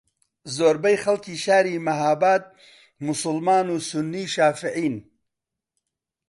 زۆربەی 0.55 0.97
خەڵکی 1.03 1.35
شاری 1.43 1.83
مەھاباد 1.87 2.43
موسڵمان 3.05 3.67
و 3.69 3.75
سوننی 3.89 4.25
شافعیین 4.35 4.95